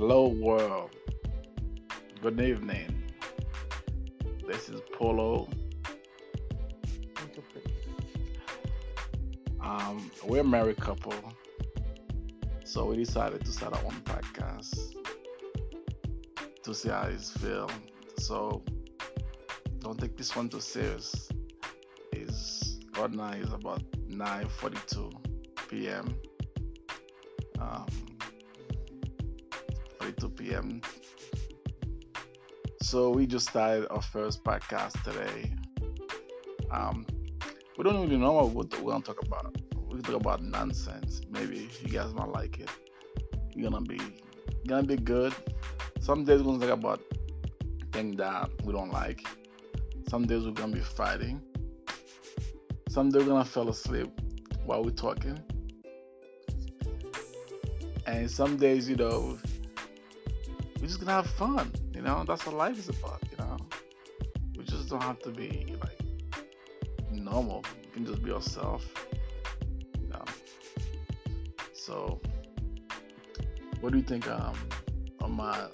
[0.00, 0.96] Hello, world.
[2.22, 3.02] Good evening.
[4.48, 5.46] This is Paulo.
[9.60, 11.12] Um, we're a married couple,
[12.64, 14.94] so we decided to start our own podcast
[16.62, 17.68] to see how it's feel.
[18.16, 18.62] So
[19.80, 21.28] don't take this one too serious.
[22.14, 25.12] Is right now is about 9:42
[25.68, 26.16] p.m.
[27.60, 28.09] Um, 42
[30.50, 30.80] p.m.
[32.82, 35.52] So we just started our first podcast today.
[36.72, 37.06] Um,
[37.78, 39.54] we don't really know what we're gonna talk about.
[39.88, 41.20] We talk about nonsense.
[41.30, 42.68] Maybe you guys might like it.
[43.54, 44.00] You're gonna be
[44.66, 45.32] gonna be good.
[46.00, 47.00] Some days we're gonna talk about
[47.92, 49.24] things that we don't like.
[50.08, 51.40] Some days we're gonna be fighting.
[52.88, 54.10] Some days we're gonna fall asleep
[54.64, 55.38] while we're talking.
[58.06, 59.38] And some days, you know,
[60.80, 61.70] we're just gonna have fun.
[61.94, 63.20] You know, that's what life is about.
[63.30, 63.56] You know,
[64.56, 66.00] we just don't have to be like
[67.10, 67.64] normal.
[67.84, 68.86] You can just be yourself.
[70.00, 70.24] You know.
[71.74, 72.20] So,
[73.80, 74.54] what do you think um,
[75.20, 75.66] on my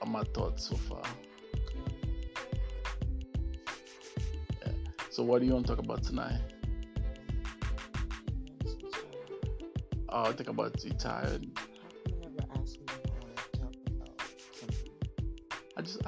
[0.00, 1.02] on my thoughts so far?
[4.64, 4.72] Yeah.
[5.10, 6.40] So, what do you want to talk about tonight?
[10.10, 11.46] Oh, I think about you tired.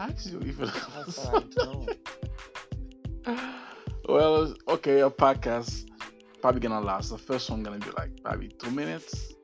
[0.00, 0.38] I just asked you
[4.08, 5.90] well, okay, a podcast
[6.40, 7.10] probably gonna last.
[7.10, 9.34] The first one gonna be like probably two minutes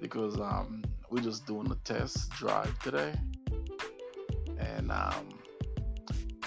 [0.00, 3.14] because um we're just doing a test drive today,
[4.58, 5.40] and um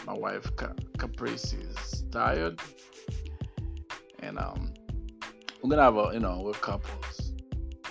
[0.06, 0.50] my wife
[0.98, 2.62] Caprice is tired,
[4.20, 4.74] and um
[5.62, 7.34] we're gonna have a you know we're couples,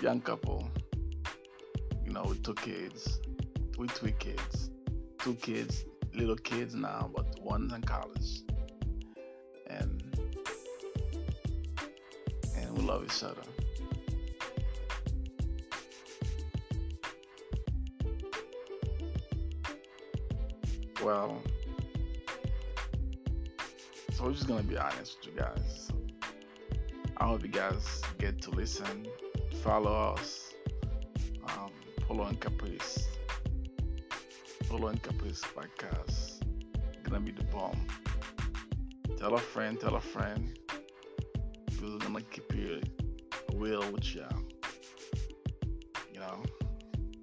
[0.01, 0.67] young couple,
[2.07, 3.21] you know with two kids,
[3.77, 4.71] with three kids
[5.23, 5.85] two kids,
[6.15, 8.41] little kids now, but one's in college,
[9.69, 10.03] and
[12.57, 13.43] and we love each other.
[21.05, 21.41] Well,
[24.13, 25.89] so we're just gonna be honest with you guys.
[27.19, 29.07] I hope you guys get to listen,
[29.63, 30.55] follow us,
[31.47, 31.71] um,
[32.09, 33.07] follow and Caprice.
[34.73, 36.41] Paulo and Caprice podcast.
[37.03, 37.87] Gonna be the bomb.
[39.19, 40.59] Tell a friend, tell a friend.
[41.83, 42.81] We're gonna keep you
[43.53, 44.25] real with you.
[46.15, 46.43] You know.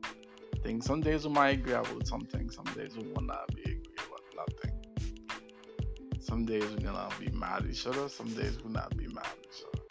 [0.04, 3.64] I think some days we might agree with something, some days we will not be
[3.64, 4.76] agree with nothing.
[6.20, 9.26] Some days we're gonna be mad at each other, some days we'll not be mad
[9.26, 9.86] at each other.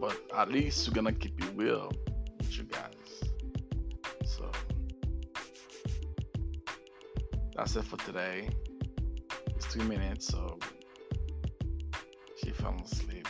[0.00, 1.92] But at least we're gonna keep it real
[2.38, 2.99] with you guys.
[7.60, 8.48] That's it for today.
[9.48, 10.58] It's two minutes, so
[12.42, 13.28] she fell asleep.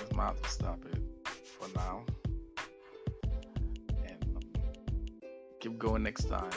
[0.00, 1.00] His mouth to stop it
[1.44, 2.04] for now.
[4.04, 4.42] And um,
[5.60, 6.50] keep going next time.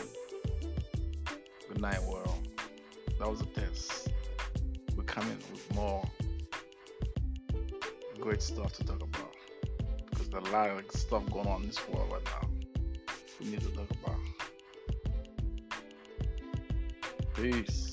[1.67, 2.47] Good night, world.
[3.19, 4.09] That was a test.
[4.97, 6.03] We're coming with more
[8.19, 9.35] great stuff to talk about.
[10.09, 12.49] Because there's a lot of stuff going on in this world right now.
[13.39, 14.40] We need to talk about.
[17.41, 17.90] Peace.